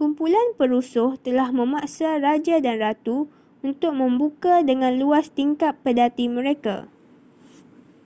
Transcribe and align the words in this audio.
kumpulan 0.00 0.48
perusuh 0.58 1.10
telah 1.26 1.48
memaksa 1.58 2.10
raja 2.24 2.56
dan 2.64 2.76
ratu 2.84 3.18
untuk 3.68 3.92
membuka 4.00 4.54
dengan 4.70 4.92
luas 5.02 5.26
tingkap 5.38 5.74
pedati 5.84 6.24
mereka 6.36 6.76